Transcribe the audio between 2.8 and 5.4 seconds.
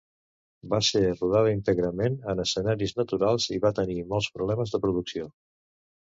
naturals i va tenir molts problemes de producció.